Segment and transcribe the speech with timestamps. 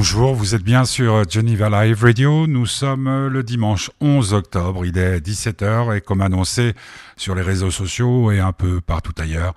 [0.00, 2.46] Bonjour, vous êtes bien sur Geneva Live Radio.
[2.46, 6.72] Nous sommes le dimanche 11 octobre, il est 17h et comme annoncé
[7.18, 9.54] sur les réseaux sociaux et un peu partout ailleurs,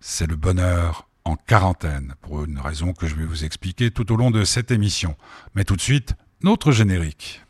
[0.00, 4.16] c'est le bonheur en quarantaine pour une raison que je vais vous expliquer tout au
[4.16, 5.16] long de cette émission.
[5.54, 7.42] Mais tout de suite, notre générique.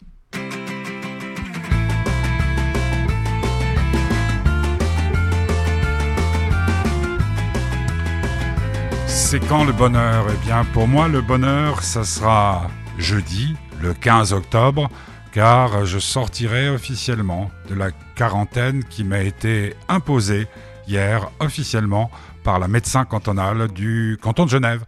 [9.30, 10.24] C'est quand le bonheur?
[10.32, 12.66] Eh bien, pour moi, le bonheur, ça sera
[12.96, 14.88] jeudi, le 15 octobre,
[15.32, 20.48] car je sortirai officiellement de la quarantaine qui m'a été imposée
[20.86, 22.10] hier officiellement
[22.42, 24.84] par la médecin cantonale du canton de Genève.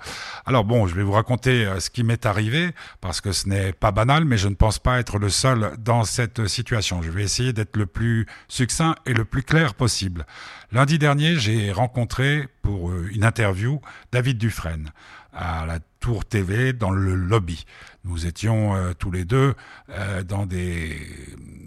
[0.46, 3.72] Alors bon, je vais vous raconter euh, ce qui m'est arrivé parce que ce n'est
[3.72, 7.02] pas banal, mais je ne pense pas être le seul dans cette situation.
[7.02, 10.26] Je vais essayer d'être le plus succinct et le plus clair possible.
[10.72, 13.80] Lundi dernier, j'ai rencontré pour euh, une interview
[14.12, 14.90] David Dufresne
[15.32, 17.66] à la Tour TV dans le lobby.
[18.04, 19.54] Nous étions euh, tous les deux
[19.90, 20.96] euh, dans des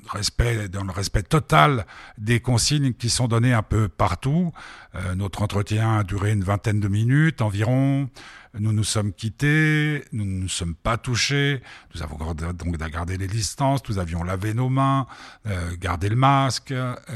[0.09, 1.85] respect, dans le respect total
[2.17, 4.51] des consignes qui sont données un peu partout.
[4.95, 8.09] Euh, notre entretien a duré une vingtaine de minutes environ.
[8.57, 11.61] Nous nous sommes quittés, nous ne nous sommes pas touchés,
[11.93, 15.07] nous avons donc gardé les distances, nous avions lavé nos mains,
[15.79, 16.71] gardé le masque,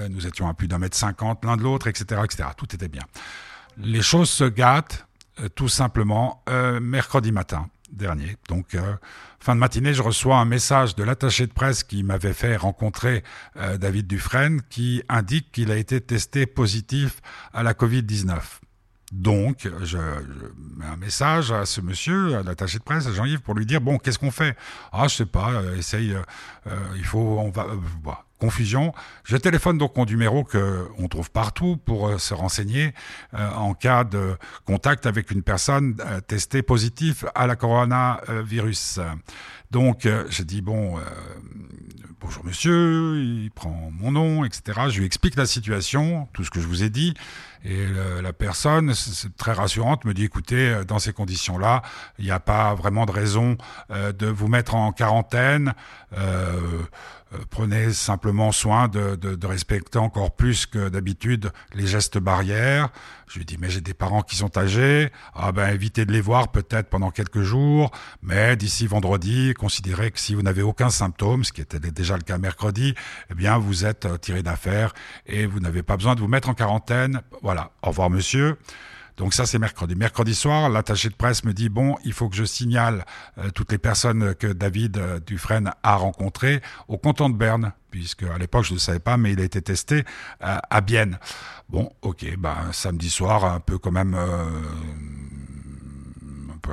[0.10, 2.50] nous étions à plus d'un mètre cinquante l'un de l'autre, etc., etc.
[2.58, 3.04] Tout était bien.
[3.78, 5.07] Les choses se gâtent euh,
[5.56, 8.36] tout simplement euh, mercredi matin dernier.
[8.50, 8.96] Donc, euh,
[9.40, 13.24] fin de matinée, je reçois un message de l'attaché de presse qui m'avait fait rencontrer
[13.56, 17.22] David Dufresne, qui indique qu'il a été testé positif
[17.54, 18.40] à la Covid-19.
[19.14, 23.54] Donc, je, mets un message à ce monsieur, à l'attaché de presse, à Jean-Yves, pour
[23.54, 24.58] lui dire bon, qu'est-ce qu'on fait?
[24.92, 26.14] Ah, je sais pas, essaye.
[26.98, 27.68] il faut, on va.
[28.04, 28.94] Bah, confusion.
[29.24, 32.94] Je téléphone donc mon numéro que on trouve partout pour euh, se renseigner
[33.34, 34.36] euh, en cas de
[34.66, 39.00] contact avec une personne euh, testée positive à la coronavirus.
[39.72, 40.98] Donc je dis bon
[42.22, 44.84] bonjour monsieur, il prend mon nom, etc.
[44.88, 47.14] Je lui explique la situation, tout ce que je vous ai dit.
[47.66, 47.86] Et
[48.22, 48.94] la personne,
[49.36, 51.82] très rassurante, me dit écoutez, dans ces conditions-là,
[52.18, 53.58] il n'y a pas vraiment de raison
[53.90, 55.74] de vous mettre en quarantaine.
[57.34, 62.90] Euh, prenez simplement soin de, de, de, respecter encore plus que d'habitude les gestes barrières.
[63.28, 66.22] Je lui dis mais j'ai des parents qui sont âgés, ah ben évitez de les
[66.22, 71.44] voir peut-être pendant quelques jours, mais d'ici vendredi, considérez que si vous n'avez aucun symptôme,
[71.44, 72.96] ce qui était déjà le cas mercredi,
[73.30, 74.94] eh bien vous êtes euh, tiré d'affaire
[75.26, 77.22] et vous n'avez pas besoin de vous mettre en quarantaine.
[77.42, 78.58] Voilà, au revoir monsieur.
[79.18, 79.96] Donc ça, c'est mercredi.
[79.96, 83.04] Mercredi soir, l'attaché de presse me dit, bon, il faut que je signale
[83.40, 88.24] euh, toutes les personnes que David euh, Dufresne a rencontrées au canton de Berne, puisque
[88.24, 90.04] à l'époque, je ne le savais pas, mais il a été testé
[90.44, 91.18] euh, à Bienne.
[91.68, 94.16] Bon, ok, ben, samedi soir, un peu quand même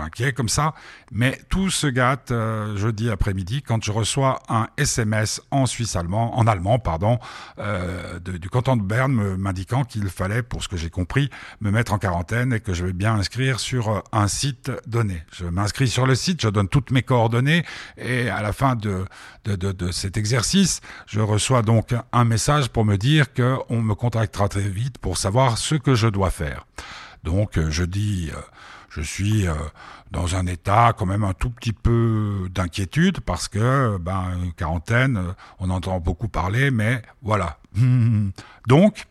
[0.00, 0.75] inquiet comme ça,
[1.12, 6.38] mais tout se gâte euh, jeudi après-midi quand je reçois un SMS en suisse allemand,
[6.38, 7.19] en allemand pardon,
[7.59, 11.93] euh, du canton de Berne m'indiquant qu'il fallait, pour ce que j'ai compris, me mettre
[11.93, 15.22] en quarantaine et que je vais bien inscrire sur euh, un site donné.
[15.33, 17.65] Je m'inscris sur le site, je donne toutes mes coordonnées
[17.97, 19.04] et à la fin de,
[19.44, 23.94] de, de, de cet exercice, je reçois donc un message pour me dire qu'on me
[23.94, 26.66] contactera très vite pour savoir ce que je dois faire.
[27.22, 28.31] Donc je dis
[28.94, 29.55] je suis euh,
[30.12, 35.32] dans un état quand même un tout petit peu d'inquiétude parce que ben quarantaine, euh,
[35.59, 37.59] on entend beaucoup parler, mais voilà.
[38.69, 39.06] Donc,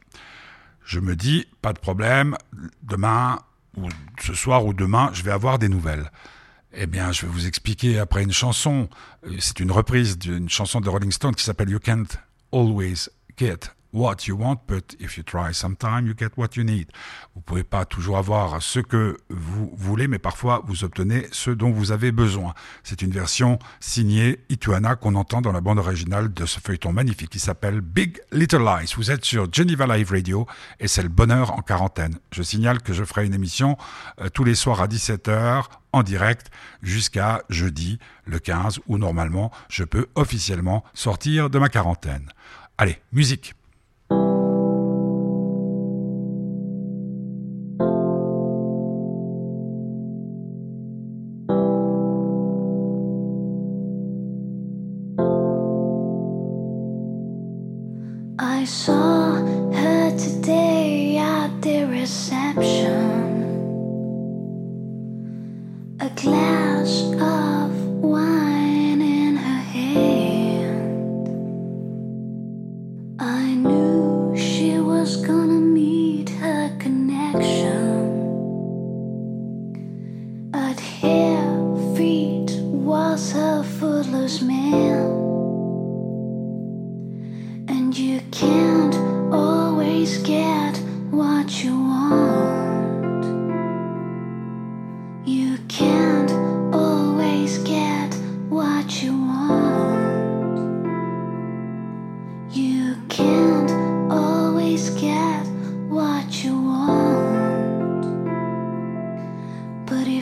[0.85, 2.37] je me dis pas de problème,
[2.81, 3.39] demain
[3.75, 3.89] ou
[4.21, 6.11] ce soir ou demain, je vais avoir des nouvelles.
[6.73, 8.89] Eh bien, je vais vous expliquer après une chanson.
[9.25, 12.07] Euh, c'est une reprise d'une chanson de Rolling Stone qui s'appelle You Can't
[12.53, 16.87] Always Get what you want, but if you try sometime, you get what you need.
[17.35, 21.71] Vous pouvez pas toujours avoir ce que vous voulez, mais parfois vous obtenez ce dont
[21.71, 22.53] vous avez besoin.
[22.83, 27.29] C'est une version signée Ituana qu'on entend dans la bande originale de ce feuilleton magnifique
[27.29, 28.93] qui s'appelle Big Little Lies.
[28.95, 30.47] Vous êtes sur Geneva Live Radio
[30.79, 32.17] et c'est le bonheur en quarantaine.
[32.31, 33.77] Je signale que je ferai une émission
[34.21, 36.47] euh, tous les soirs à 17h en direct
[36.81, 42.29] jusqu'à jeudi le 15 où normalement je peux officiellement sortir de ma quarantaine.
[42.77, 43.53] Allez, musique.
[58.63, 59.33] I saw
[59.73, 62.72] her today at the reception.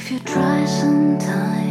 [0.03, 1.70] If you try sometime,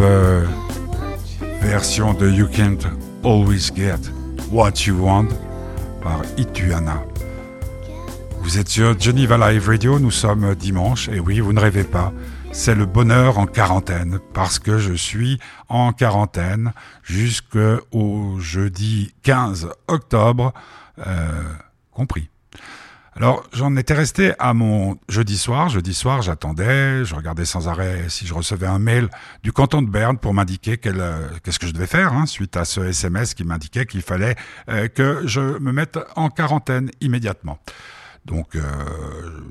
[0.00, 0.44] Euh,
[1.62, 2.86] version de You Can't
[3.24, 4.10] Always Get
[4.52, 5.28] What You Want
[6.02, 7.02] par Ituana.
[8.42, 12.12] Vous êtes sur Geneva Live Radio, nous sommes dimanche, et oui, vous ne rêvez pas,
[12.52, 15.40] c'est le bonheur en quarantaine, parce que je suis
[15.70, 20.52] en quarantaine jusqu'au jeudi 15 octobre,
[21.06, 21.42] euh,
[21.92, 22.28] compris.
[23.20, 25.68] Alors, j'en étais resté à mon jeudi soir.
[25.68, 29.08] Jeudi soir, j'attendais, je regardais sans arrêt si je recevais un mail
[29.42, 32.64] du canton de Berne pour m'indiquer euh, qu'est-ce que je devais faire hein, suite à
[32.64, 34.36] ce SMS qui m'indiquait qu'il fallait
[34.68, 37.58] euh, que je me mette en quarantaine immédiatement.
[38.24, 38.60] Donc, euh,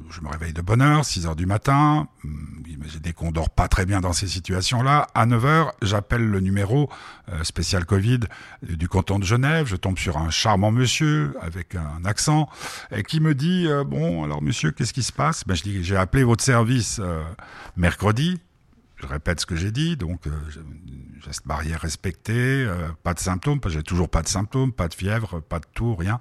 [0.09, 2.07] je me réveille de bonne heure, 6 heures du matin.
[2.23, 5.07] Hum, J'ai des qu'on dort pas très bien dans ces situations-là.
[5.15, 6.89] À 9 heures, j'appelle le numéro
[7.29, 8.19] euh, spécial Covid
[8.61, 9.67] du canton de Genève.
[9.67, 12.49] Je tombe sur un charmant monsieur avec un accent
[12.91, 15.43] et qui me dit euh, bon, alors monsieur, qu'est-ce qui se passe?
[15.45, 17.01] Ben je dis j'ai appelé votre service
[17.75, 18.39] mercredi.
[18.97, 20.27] Je répète ce que j'ai dit, donc
[21.27, 25.39] geste barrière respecté, euh, pas de symptômes, j'ai toujours pas de symptômes, pas de fièvre,
[25.39, 26.19] pas de toux, rien.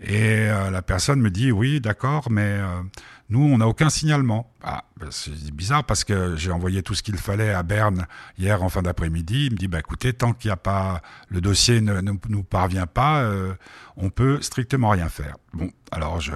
[0.00, 2.82] Et euh, la personne me dit oui, d'accord, mais euh,
[3.30, 4.52] nous, on n'a aucun signalement.
[4.62, 8.06] Ah, ben, c'est bizarre parce que j'ai envoyé tout ce qu'il fallait à Berne
[8.38, 9.46] hier en fin d'après-midi.
[9.46, 12.86] Il me dit bah écoutez, tant qu'il n'y a pas le dossier ne nous parvient
[12.86, 13.54] pas, euh,
[13.96, 15.36] on peut strictement rien faire.
[15.54, 16.32] Bon, alors je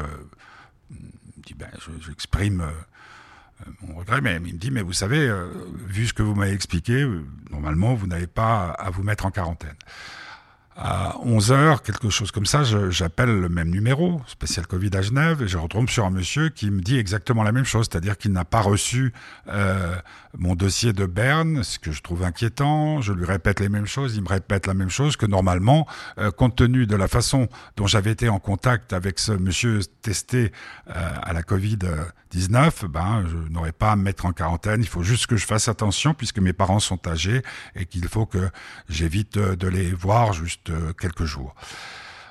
[0.90, 2.62] dis ben je- j'exprime.
[2.62, 2.70] euh,
[3.82, 5.30] mon regret, mais il me dit, mais vous savez,
[5.86, 7.06] vu ce que vous m'avez expliqué,
[7.50, 9.76] normalement, vous n'avez pas à vous mettre en quarantaine.
[10.82, 15.42] À 11 heures, quelque chose comme ça, j'appelle le même numéro, spécial Covid à Genève,
[15.42, 18.32] et je retombe sur un monsieur qui me dit exactement la même chose, c'est-à-dire qu'il
[18.32, 19.12] n'a pas reçu
[19.48, 19.94] euh,
[20.38, 23.02] mon dossier de Berne, ce que je trouve inquiétant.
[23.02, 26.30] Je lui répète les mêmes choses, il me répète la même chose que normalement, euh,
[26.30, 30.50] compte tenu de la façon dont j'avais été en contact avec ce monsieur testé
[30.88, 31.42] euh, à la
[32.30, 34.80] Covid-19, ben, je n'aurais pas à me mettre en quarantaine.
[34.80, 37.42] Il faut juste que je fasse attention puisque mes parents sont âgés
[37.74, 38.50] et qu'il faut que
[38.88, 41.54] j'évite euh, de les voir juste euh, quelques jours.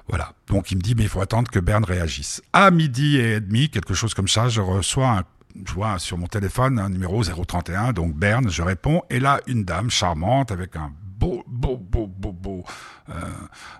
[0.08, 0.34] Voilà.
[0.48, 2.41] Donc il me dit, mais il faut attendre que Berne réagisse.
[2.53, 5.24] À midi et demi, quelque chose comme ça, je reçois un
[5.65, 9.63] je vois sur mon téléphone un numéro 031, donc Berne, je réponds, et là, une
[9.63, 12.64] dame charmante avec un beau, beau, beau, beau, beau,
[13.10, 13.14] euh,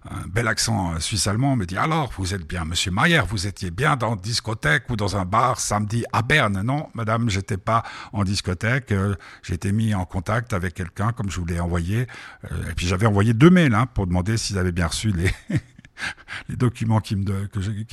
[0.10, 3.96] un bel accent suisse-allemand me dit alors vous êtes bien Monsieur Mayer, vous étiez bien
[3.96, 8.92] dans discothèque ou dans un bar samedi à Berne Non, Madame, j'étais pas en discothèque.
[8.92, 9.16] Euh,
[9.50, 12.08] été mis en contact avec quelqu'un comme je vous l'ai envoyé,
[12.52, 15.32] euh, et puis j'avais envoyé deux mails hein, pour demander s'ils avaient bien reçu les
[16.50, 17.16] les documents qui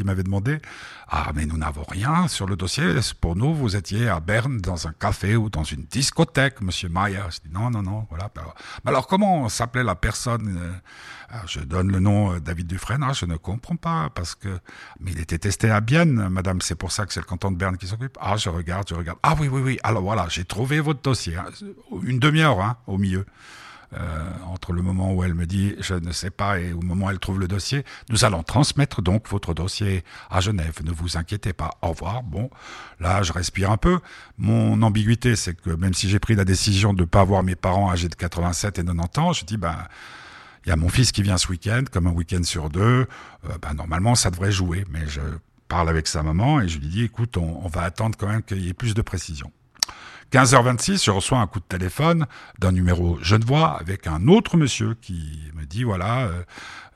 [0.04, 0.60] m'avaient demandé.
[1.08, 2.84] Ah, mais nous n'avons rien sur le dossier.
[3.20, 7.22] Pour nous, vous étiez à Berne dans un café ou dans une discothèque, Monsieur Mayer?
[7.30, 8.30] Je dis non, non, non, voilà.
[8.84, 10.72] Mais alors, comment s'appelait la personne euh,
[11.30, 13.04] ah, Je donne le nom euh, David Dufresne.
[13.04, 14.58] Ah, je ne comprends pas parce que,
[15.00, 16.60] mais il était testé à Bienne, Madame.
[16.60, 18.18] C'est pour ça que c'est le canton de Berne qui s'occupe.
[18.20, 19.18] Ah, je regarde, je regarde.
[19.22, 19.78] Ah oui, oui, oui.
[19.82, 21.36] Alors voilà, j'ai trouvé votre dossier.
[21.36, 21.46] Hein.
[22.02, 23.26] Une demi-heure, hein, au milieu.
[23.92, 27.06] Euh, entre le moment où elle me dit je ne sais pas et au moment
[27.06, 30.80] où elle trouve le dossier, nous allons transmettre donc votre dossier à Genève.
[30.84, 31.78] Ne vous inquiétez pas.
[31.82, 32.22] Au revoir.
[32.22, 32.50] Bon,
[32.98, 34.00] là je respire un peu.
[34.38, 37.54] Mon ambiguïté, c'est que même si j'ai pris la décision de ne pas voir mes
[37.54, 39.76] parents âgés de 87 et 90 ans, je dis ben
[40.66, 43.06] il y a mon fils qui vient ce week-end, comme un week-end sur deux.
[43.44, 44.84] Euh, ben, normalement, ça devrait jouer.
[44.90, 45.20] Mais je
[45.68, 48.42] parle avec sa maman et je lui dis, écoute, on, on va attendre quand même
[48.42, 49.52] qu'il y ait plus de précision.
[50.32, 52.26] 15h26, je reçois un coup de téléphone
[52.58, 56.42] d'un numéro genevois avec un autre monsieur qui me dit voilà, euh,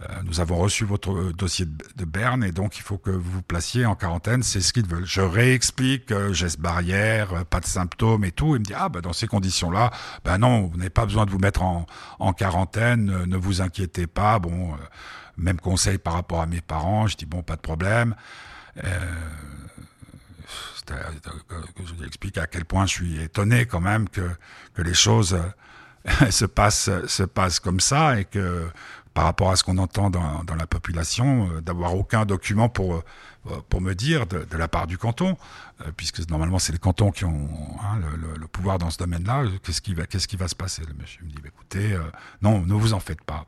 [0.03, 3.31] euh, nous avons reçu votre euh, dossier de Berne et donc il faut que vous
[3.31, 5.07] vous placiez en quarantaine, c'est ce qu'ils veulent.
[5.07, 8.57] Je réexplique, geste barrière, pas de symptômes et tout.
[8.57, 9.93] Il me dit ah ben dans ces conditions-là,
[10.25, 11.87] ben non, vous n'avez pas besoin de vous mettre en,
[12.33, 14.39] quarantaine, ne vous inquiétez pas.
[14.39, 14.75] Bon,
[15.37, 17.07] même conseil par rapport à mes parents.
[17.07, 18.15] Je dis bon, pas de problème.
[18.85, 18.99] Euh,
[20.87, 24.31] que je vous explique à quel point je suis étonné quand même que,
[24.79, 28.67] les choses euh, se passent, se passent comme ça et que
[29.13, 33.03] par rapport à ce qu'on entend dans, la population, euh, d'avoir aucun document pour,
[33.69, 35.37] pour me dire de, la part du canton,
[35.97, 37.49] puisque normalement c'est les cantons qui ont
[37.83, 37.99] hein,
[38.39, 41.31] le, pouvoir dans ce domaine-là, qu'est-ce qui, va, qui va se passer Le monsieur me
[41.31, 41.99] dit, bah, écoutez,
[42.43, 43.47] non, ne vous en faites pas.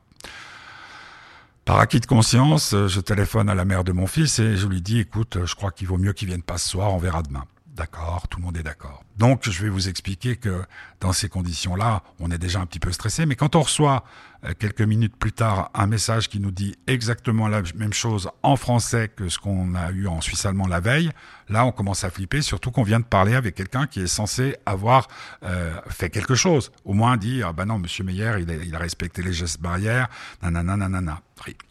[1.65, 4.81] Par acquis de conscience, je téléphone à la mère de mon fils et je lui
[4.81, 7.45] dis, écoute, je crois qu'il vaut mieux qu'il vienne pas ce soir, on verra demain.
[7.73, 9.03] D'accord, tout le monde est d'accord.
[9.17, 10.63] Donc, je vais vous expliquer que
[10.99, 14.03] dans ces conditions-là, on est déjà un petit peu stressé, mais quand on reçoit
[14.45, 18.57] euh, quelques minutes plus tard un message qui nous dit exactement la même chose en
[18.57, 21.09] français que ce qu'on a eu en suisse allemand la veille,
[21.49, 24.55] là, on commence à flipper, surtout qu'on vient de parler avec quelqu'un qui est censé
[24.67, 25.07] avoir
[25.41, 26.71] euh, fait quelque chose.
[26.85, 29.59] Au moins dit, ah ben non, monsieur Meyer, il a, il a respecté les gestes
[29.59, 30.09] barrières,
[30.43, 31.21] nanana, nanana.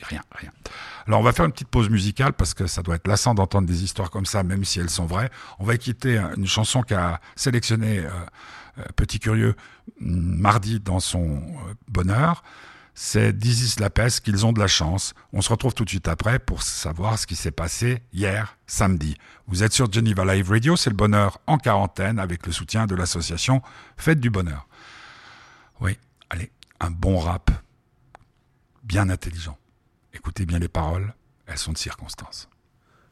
[0.01, 0.51] Rien, rien.
[1.07, 3.67] Alors on va faire une petite pause musicale parce que ça doit être lassant d'entendre
[3.67, 5.31] des histoires comme ça, même si elles sont vraies.
[5.59, 8.11] On va quitter une chanson qu'a sélectionnée euh,
[8.79, 9.55] euh, Petit Curieux
[10.01, 12.43] mm, mardi dans son euh, bonheur.
[12.95, 15.15] C'est Dizis La Peste qu'ils ont de la chance.
[15.33, 19.17] On se retrouve tout de suite après pour savoir ce qui s'est passé hier, samedi.
[19.47, 22.95] Vous êtes sur Geneva Live Radio, c'est le bonheur en quarantaine avec le soutien de
[22.95, 23.63] l'association
[23.97, 24.69] Fête du Bonheur.
[25.81, 27.51] Oui, allez, un bon rap,
[28.85, 29.57] bien intelligent.
[30.15, 31.15] Écoutez bien les paroles,
[31.47, 32.49] elles sont de circonstance.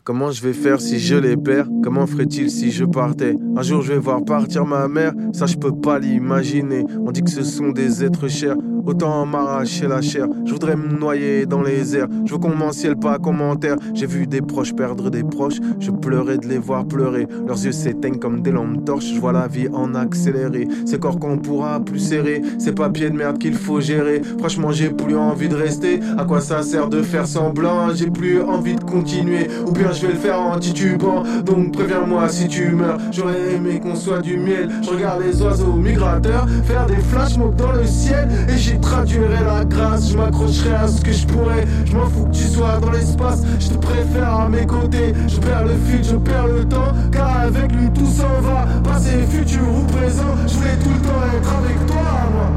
[0.02, 1.68] Comment je vais faire si je les perds?
[1.82, 3.36] Comment ferait-il si je partais?
[3.54, 6.86] Un jour je vais voir partir ma mère, ça je peux pas l'imaginer.
[7.04, 10.26] On dit que ce sont des êtres chers, autant m'arracher la chair.
[10.46, 13.76] Je voudrais me noyer dans les airs, je veux qu'on m'en ciel pas commentaire.
[13.92, 17.26] J'ai vu des proches perdre des proches, je pleurais de les voir pleurer.
[17.46, 20.66] Leurs yeux s'éteignent comme des lampes torches, je vois la vie en accéléré.
[20.86, 24.22] Ces corps qu'on pourra plus serrer, ces papiers de merde qu'il faut gérer.
[24.38, 26.00] Franchement, j'ai plus envie de rester.
[26.16, 27.94] À quoi ça sert de faire semblant?
[27.94, 29.48] J'ai plus envie de continuer.
[29.92, 31.22] Je vais le faire en titubant.
[31.44, 32.98] Donc préviens-moi si tu meurs.
[33.10, 34.70] J'aurais aimé qu'on soit du miel.
[34.82, 38.28] Je regarde les oiseaux migrateurs faire des flash mobs dans le ciel.
[38.48, 40.10] Et j'y traduirai la grâce.
[40.10, 41.66] Je m'accrocherai à ce que je pourrais.
[41.84, 43.42] Je m'en fous que tu sois dans l'espace.
[43.58, 45.14] Je te préfère à mes côtés.
[45.26, 46.92] Je perds le fil, je perds le temps.
[47.12, 48.66] Car avec lui tout s'en va.
[48.84, 50.34] Passé, futur ou présent.
[50.46, 52.50] Je voulais tout le temps être avec toi, moi.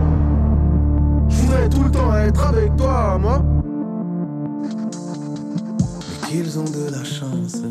[1.29, 3.62] Je voudrais tout le temps être avec toi, moi.
[6.35, 7.61] Ils ont de la chance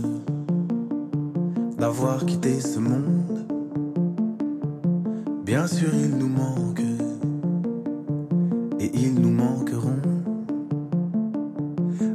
[1.78, 3.45] d'avoir quitté ce monde.
[5.45, 6.81] Bien sûr, ils nous manquent
[8.78, 10.00] et ils nous manqueront.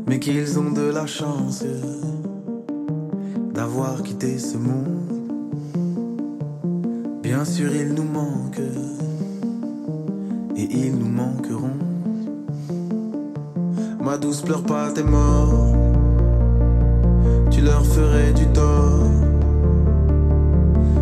[0.08, 1.66] Mais qu'ils ont de la chance
[3.54, 5.12] d'avoir quitté ce monde.
[7.24, 8.72] Bien sûr, ils nous manquent
[10.56, 11.78] et ils nous manqueront.
[14.02, 15.97] Ma douce pleure pas, t'es mort
[17.58, 19.02] tu leur ferais du tort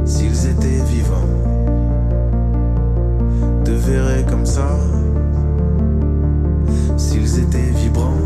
[0.05, 1.33] s'ils étaient vivants.
[3.65, 4.69] Te verrais comme ça
[6.95, 8.24] s'ils étaient vibrants.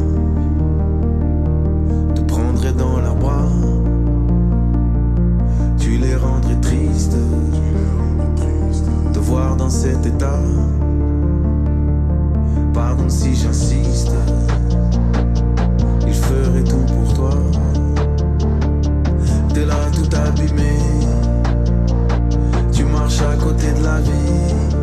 [2.14, 3.50] Te prendraient dans leurs bras,
[5.80, 7.18] tu les rendrais tristes.
[9.12, 10.40] Te voir dans cet état,
[12.76, 14.12] pardon si j'insiste.
[16.06, 17.69] Ils feraient tout pour toi
[19.60, 20.78] t'es là tout abîmé.
[22.72, 24.79] Tu marches à côté de la vie.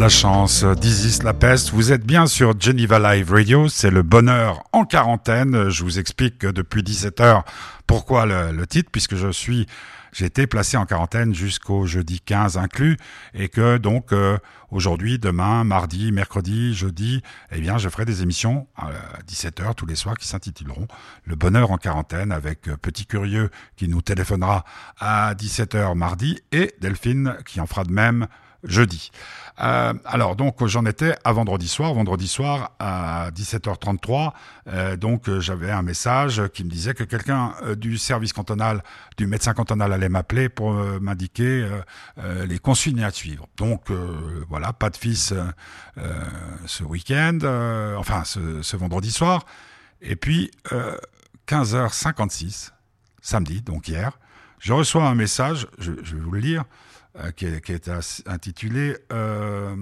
[0.00, 0.64] La chance.
[0.64, 5.68] Dizis La Peste, vous êtes bien sur Geneva Live Radio, c'est le bonheur en quarantaine.
[5.68, 7.44] Je vous explique depuis 17 heures
[7.86, 9.66] pourquoi le, titre, puisque je suis,
[10.12, 12.96] j'ai été placé en quarantaine jusqu'au jeudi 15 inclus,
[13.34, 14.38] et que donc euh,
[14.70, 18.88] aujourd'hui, demain, mardi, mercredi, jeudi, eh bien, je ferai des émissions à
[19.26, 20.88] 17 heures tous les soirs qui s'intituleront
[21.24, 24.64] Le bonheur en quarantaine avec euh, Petit Curieux qui nous téléphonera
[24.98, 28.26] à 17 heures mardi et Delphine qui en fera de même
[28.64, 29.10] jeudi.
[29.60, 31.92] Euh, alors donc j'en étais à vendredi soir.
[31.94, 34.32] Vendredi soir à 17h33,
[34.68, 38.82] euh, donc euh, j'avais un message qui me disait que quelqu'un du service cantonal,
[39.16, 41.68] du médecin cantonal allait m'appeler pour m'indiquer
[42.46, 43.46] les consignes à suivre.
[43.56, 43.90] Donc
[44.48, 45.34] voilà, pas de fils
[46.66, 47.38] ce week-end,
[47.98, 49.44] enfin ce, vendredi soir.
[50.00, 50.50] Et puis
[51.46, 52.70] 15h56,
[53.20, 54.18] samedi, donc hier,
[54.58, 56.64] je reçois un message, je vais vous le lire.
[57.16, 57.90] Euh, qui, est,
[58.26, 59.74] intitulé euh,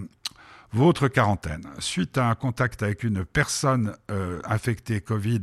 [0.72, 1.62] votre quarantaine.
[1.78, 5.42] Suite à un contact avec une personne euh, infectée Covid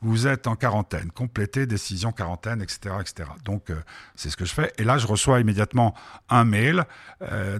[0.00, 1.10] vous êtes en quarantaine.
[1.10, 3.28] Complétez décision quarantaine, etc., etc.
[3.44, 3.72] Donc
[4.14, 4.72] c'est ce que je fais.
[4.78, 5.92] Et là, je reçois immédiatement
[6.28, 6.84] un mail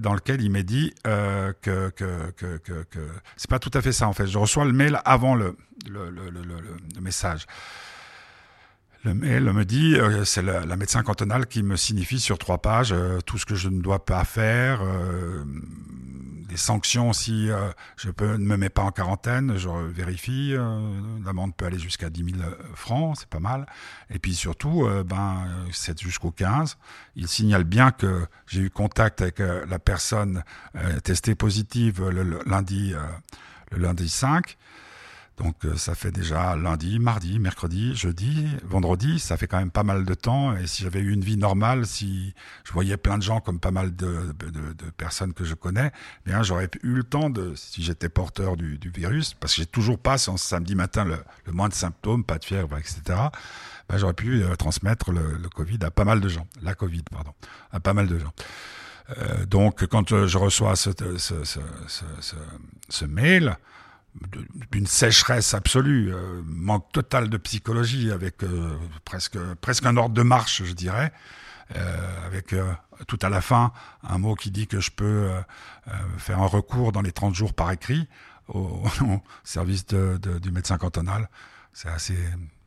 [0.01, 4.13] dans lequel il m'est dit que que que c'est pas tout à fait ça en
[4.13, 4.29] fait.
[4.29, 5.57] Je reçois le mail avant le
[7.01, 7.47] message.
[9.07, 12.91] Le mail me dit, euh, c'est la, médecin cantonale qui me signifie sur trois pages
[12.91, 15.45] euh, tout ce que je ne dois pas faire, euh,
[16.49, 17.49] des sanctions si
[17.97, 20.57] je ne me mets pas en quarantaine, je vérifie,
[21.25, 23.67] l'amende peut aller jusqu'à 10 000 francs, c'est pas mal.
[24.11, 26.79] Et puis surtout, ben, c'est jusqu'au 15.
[27.17, 30.45] Il signale bien que j'ai eu contact avec la personne
[31.03, 32.95] testée positive le lundi,
[33.73, 34.57] le lundi 5
[35.37, 39.83] donc euh, ça fait déjà lundi, mardi, mercredi, jeudi, vendredi, ça fait quand même pas
[39.83, 40.57] mal de temps.
[40.57, 43.71] Et si j'avais eu une vie normale, si je voyais plein de gens comme pas
[43.71, 44.35] mal de,
[44.97, 45.93] personnes que je connais,
[46.27, 49.67] eh bien j'aurais eu le temps de, si j'étais porteur du, virus, parce que j'ai
[49.67, 51.19] toujours pas, ce samedi matin, le,
[51.53, 53.03] moins de symptômes, pas de fièvre, etc.
[53.89, 57.33] Ben, j'aurais pu euh, transmettre le, Covid à pas mal de gens, la Covid, pardon,
[57.73, 58.33] à pas mal de gens.
[59.19, 60.91] Euh, donc quand je reçois ce,
[62.89, 63.57] ce mail,
[64.71, 70.23] d'une sécheresse absolue, euh, manque total de psychologie, avec euh, presque, presque un ordre de
[70.23, 71.13] marche, je dirais,
[71.77, 72.55] euh, avec
[73.07, 75.31] tout à la fin un mot qui dit que je peux
[76.17, 78.09] faire un recours dans les 30 jours par écrit
[78.49, 78.85] au,
[79.45, 81.29] service de, du médecin cantonal.
[81.73, 82.17] C'est assez...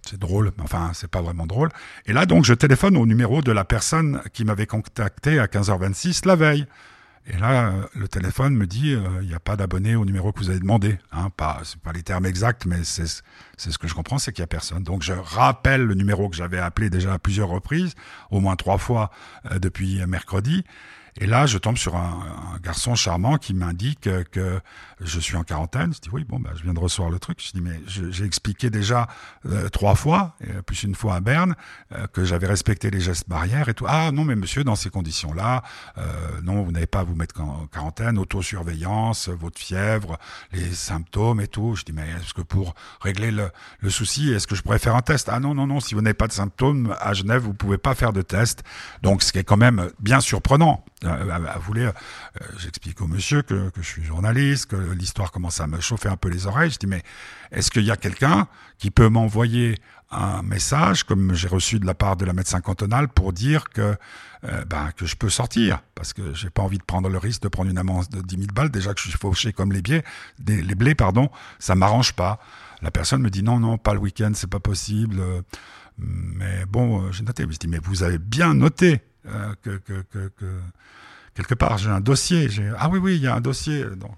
[0.06, 1.70] C'est drôle, mais enfin, c'est pas vraiment drôle.
[2.06, 6.26] Et là, donc, je téléphone au numéro de la personne qui m'avait contacté à 15h26
[6.26, 6.66] la veille.
[7.32, 10.39] Et là, le téléphone me dit, euh, il n'y a pas d'abonné au numéro que
[10.39, 10.98] vous avez demandé.
[11.12, 13.06] Hein, pas, c'est pas les termes exacts, mais c'est,
[13.56, 14.84] c'est ce que je comprends, c'est qu'il n'y a personne.
[14.84, 17.94] Donc je rappelle le numéro que j'avais appelé déjà à plusieurs reprises,
[18.32, 19.12] au moins trois fois
[19.52, 20.63] euh, depuis mercredi.
[21.17, 24.60] Et là, je tombe sur un, garçon charmant qui m'indique que
[25.00, 25.93] je suis en quarantaine.
[25.93, 27.41] Je dis oui, bon, bah, je viens de recevoir le truc.
[27.41, 29.08] Je dis mais j'ai expliqué déjà
[29.45, 31.56] euh, trois fois, plus une fois à Berne,
[31.93, 33.86] euh, que j'avais respecté les gestes barrières et tout.
[33.88, 35.63] Ah non, mais monsieur, dans ces conditions-là,
[35.98, 40.17] euh, non, vous n'avez pas à vous mettre en quarantaine, autosurveillance, votre fièvre,
[40.52, 41.76] les symptômes et tout.
[41.76, 44.95] Je dis mais est-ce que pour régler le, le souci, est-ce que je pourrais faire
[44.95, 45.30] un test?
[45.30, 47.95] Ah non, non, non, si vous n'avez pas de symptômes à Genève, vous pouvez pas
[47.95, 48.63] faire de test.
[49.02, 51.91] Donc ce qui est quand même bien surprenant euh,
[52.58, 56.17] j'explique au monsieur que, que, je suis journaliste, que l'histoire commence à me chauffer un
[56.17, 56.72] peu les oreilles.
[56.72, 57.04] Je dis mais
[57.52, 59.80] est-ce qu'il y a quelqu'un qui peut m'envoyer
[60.12, 63.95] un message comme j'ai reçu de la part de la médecin cantonale pour dire que
[64.45, 65.82] euh, ben, que je peux sortir?
[65.95, 68.36] Parce que j'ai pas envie de prendre le risque de prendre une amende de 10
[68.36, 70.04] 000 balles déjà que je suis fauché comme les blés,
[70.48, 72.39] les blés pardon, ça m'arrange pas.
[72.82, 75.22] La personne me dit non non pas le week-end c'est pas possible.
[75.98, 77.45] Mais bon, euh, j'ai noté.
[77.50, 79.02] Je dis mais vous avez bien noté
[79.62, 79.82] que
[81.39, 82.49] quelque part, j'ai un dossier.
[82.78, 83.86] Ah oui, oui, il y a un dossier.
[83.86, 84.12] Donc,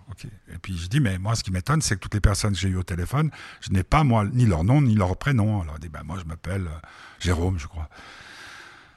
[0.51, 2.59] Et puis je dis, mais moi, ce qui m'étonne, c'est que toutes les personnes que
[2.59, 3.29] j'ai eues au téléphone,
[3.61, 5.61] je n'ai pas, moi, ni leur nom, ni leur prénom.
[5.61, 6.87] Alors, ben, moi, je m'appelle euh,
[7.19, 7.89] Jérôme, je crois.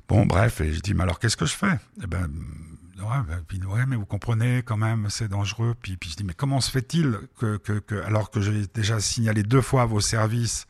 [0.09, 1.79] Bon, bref, et je dis, mais alors, qu'est-ce que je fais?
[2.03, 2.31] Eh ben,
[2.99, 5.75] ouais, ben, puis, ouais, mais vous comprenez, quand même, c'est dangereux.
[5.81, 9.43] Puis, puis je dis, mais comment se fait-il que, que, alors que j'ai déjà signalé
[9.43, 10.67] deux fois vos services,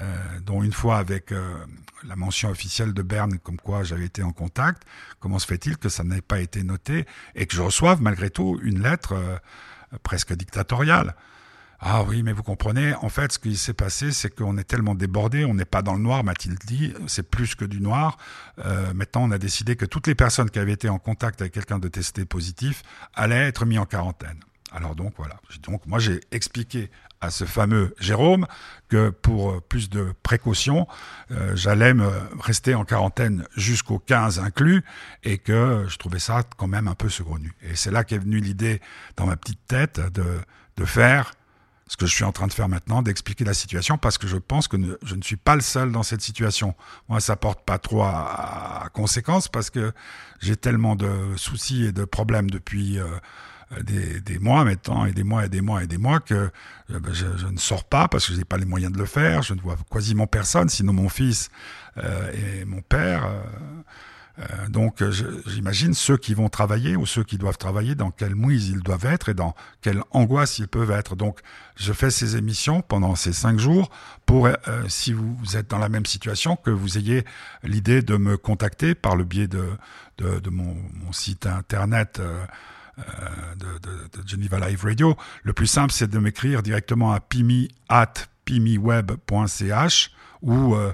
[0.00, 1.56] euh, dont une fois avec euh,
[2.06, 4.82] la mention officielle de Berne, comme quoi j'avais été en contact.
[5.18, 8.60] Comment se fait-il que ça n'ait pas été noté et que je reçoive malgré tout
[8.62, 9.36] une lettre euh,
[10.02, 11.14] presque dictatoriale
[11.80, 14.96] ah oui, mais vous comprenez, en fait, ce qui s'est passé, c'est qu'on est tellement
[14.96, 18.16] débordé, on n'est pas dans le noir, m'a-t-il dit, c'est plus que du noir.
[18.96, 21.78] Maintenant, on a décidé que toutes les personnes qui avaient été en contact avec quelqu'un
[21.78, 22.82] de testé positif
[23.14, 24.40] allaient être mis en quarantaine.
[24.72, 25.36] Alors donc voilà.
[25.62, 28.46] Donc moi j'ai expliqué à ce fameux Jérôme
[28.88, 30.86] que pour plus de précaution,
[31.30, 32.08] euh, j'allais me
[32.40, 34.82] rester en quarantaine jusqu'au 15 inclus
[35.24, 37.52] et que je trouvais ça quand même un peu saugrenu.
[37.62, 38.80] Et c'est là qu'est venue l'idée
[39.16, 40.24] dans ma petite tête de,
[40.76, 41.32] de faire
[41.88, 44.36] ce que je suis en train de faire maintenant, d'expliquer la situation, parce que je
[44.36, 46.74] pense que je ne suis pas le seul dans cette situation.
[47.08, 49.92] Moi, ça porte pas trop à, à conséquence, parce que
[50.40, 52.98] j'ai tellement de soucis et de problèmes depuis...
[52.98, 53.06] Euh,
[53.82, 56.50] des, des, mois maintenant et des mois et des mois et des mois que euh,
[57.00, 59.06] ben, je, je, ne sors pas parce que je n'ai pas les moyens de le
[59.06, 59.42] faire.
[59.42, 61.50] Je ne vois quasiment personne, sinon mon fils
[61.98, 63.26] euh, et mon père.
[63.26, 63.42] Euh,
[64.40, 65.02] euh donc
[65.46, 69.06] j'imagine ceux qui vont travailler ou ceux qui doivent travailler, dans quelle mouise ils doivent
[69.06, 71.16] être et dans quelle angoisse ils peuvent être.
[71.16, 71.40] Donc
[71.76, 73.90] je fais ces émissions pendant ces cinq jours
[74.26, 74.56] pour, euh,
[74.88, 77.24] si vous êtes dans la même situation, que vous ayez
[77.64, 79.64] l'idée de me contacter par le biais de,
[80.18, 82.18] de, de mon, mon, site internet.
[82.20, 82.46] Euh, euh,
[83.56, 85.16] de, de, de, Geneva Live Radio.
[85.42, 90.10] Le plus simple, c'est de m'écrire directement à pimi at pimiweb.ch
[90.42, 90.92] ou euh,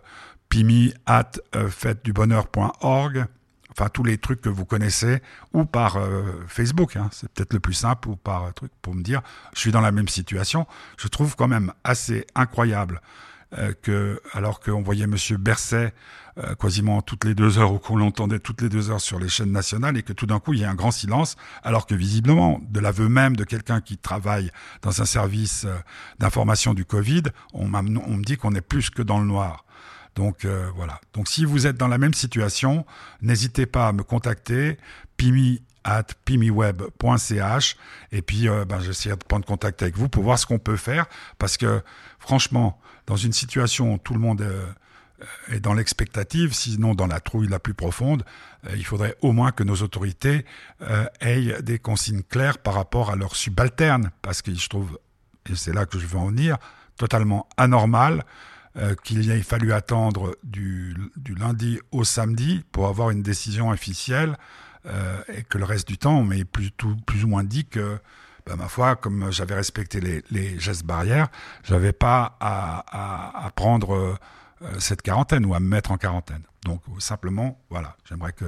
[0.48, 3.26] pimi at euh, fêtedubonheur.org
[3.76, 5.20] enfin tous les trucs que vous connaissez,
[5.52, 9.02] ou par euh, Facebook, hein, c'est peut-être le plus simple, ou par truc pour me
[9.02, 9.20] dire,
[9.52, 10.66] je suis dans la même situation.
[10.96, 13.00] Je trouve quand même assez incroyable euh,
[13.82, 15.92] que, alors qu'on voyait Monsieur Berset
[16.36, 19.28] euh, quasiment toutes les deux heures ou qu'on l'entendait toutes les deux heures sur les
[19.28, 21.94] chaînes nationales et que tout d'un coup il y a un grand silence, alors que
[21.94, 24.50] visiblement, de l'aveu même de quelqu'un qui travaille
[24.82, 25.76] dans un service euh,
[26.18, 29.64] d'information du Covid, on, on me dit qu'on est plus que dans le noir.
[30.16, 31.00] Donc euh, voilà.
[31.12, 32.84] Donc si vous êtes dans la même situation,
[33.22, 34.76] n'hésitez pas à me contacter.
[35.16, 37.76] Pimi at pimiweb.ch
[38.10, 40.76] et puis euh, ben, j'essaierai de prendre contact avec vous pour voir ce qu'on peut
[40.76, 41.06] faire
[41.38, 41.82] parce que
[42.18, 44.66] franchement dans une situation où tout le monde euh,
[45.48, 48.24] est dans l'expectative, sinon dans la trouille la plus profonde,
[48.66, 50.44] euh, il faudrait au moins que nos autorités
[50.82, 54.98] euh, aient des consignes claires par rapport à leurs subalternes, parce que je trouve,
[55.48, 56.58] et c'est là que je veux en venir,
[56.96, 58.24] totalement anormal
[59.04, 60.96] qu'il ait fallu attendre du,
[61.38, 64.36] lundi au samedi pour avoir une décision officielle
[64.84, 66.72] et que le reste du temps, on m'ait plus
[67.22, 68.00] ou moins dit que
[68.46, 71.28] ben, ma foi, comme j'avais respecté les, gestes barrières,
[71.62, 74.16] j'avais pas à, prendre euh,
[74.78, 76.42] cette quarantaine ou à me mettre en quarantaine.
[76.64, 78.46] Donc simplement, voilà, j'aimerais que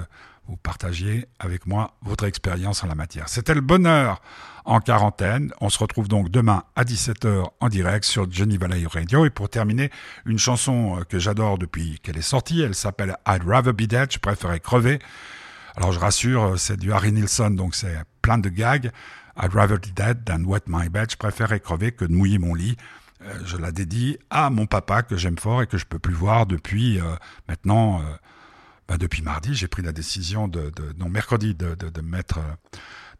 [0.49, 3.29] vous partagiez avec moi votre expérience en la matière.
[3.29, 4.21] C'était le bonheur
[4.65, 5.53] en quarantaine.
[5.61, 9.27] On se retrouve donc demain à 17h en direct sur Johnny Valley Radio.
[9.27, 9.91] Et pour terminer,
[10.25, 14.13] une chanson euh, que j'adore depuis qu'elle est sortie, elle s'appelle I'd Rather Be Dead,
[14.13, 14.99] je préférais crever.
[15.77, 18.91] Alors je rassure, euh, c'est du Harry Nilsson, donc c'est plein de gags.
[19.37, 21.11] I'd rather be dead than wet my bed.
[21.11, 22.77] Je préférais crever que de mouiller mon lit.
[23.23, 26.15] Euh, je la dédie à mon papa que j'aime fort et que je peux plus
[26.15, 27.05] voir depuis euh,
[27.49, 28.01] maintenant.
[28.01, 28.05] Euh,
[28.89, 32.39] bah depuis mardi, j'ai pris la décision de, de non mercredi de, mettre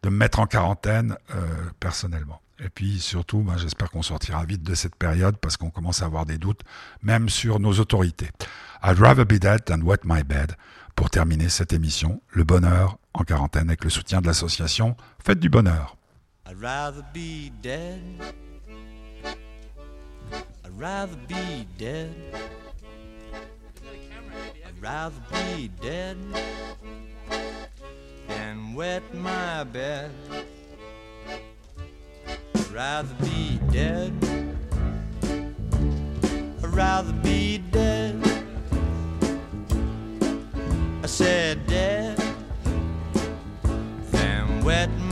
[0.03, 1.47] de me mettre en quarantaine euh,
[1.81, 2.41] personnellement.
[2.59, 6.07] Et puis surtout, bah, j'espère qu'on sortira vite de cette période parce qu'on commence à
[6.07, 6.63] avoir des doutes,
[7.03, 8.31] même sur nos autorités.
[8.83, 10.53] I'd rather be dead than wet my bed.
[10.95, 15.51] Pour terminer cette émission, le bonheur en quarantaine avec le soutien de l'association Faites du
[15.51, 15.96] bonheur.
[16.49, 18.01] I'd rather be dead.
[19.25, 22.15] I'd rather be dead.
[24.65, 26.17] I'd rather be dead
[28.29, 30.13] than wet my bed.
[32.55, 34.13] I'd rather be dead.
[36.63, 38.23] I'd rather be dead.
[41.03, 42.27] I said dead
[44.67, 45.06] be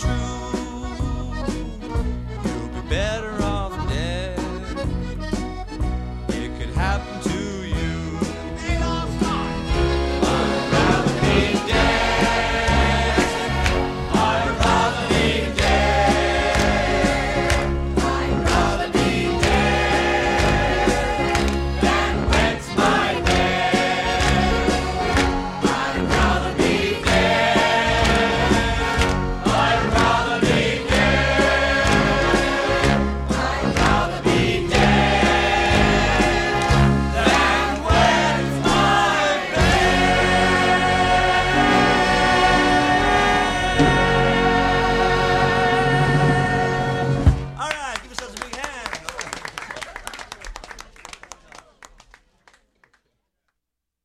[0.00, 0.29] true,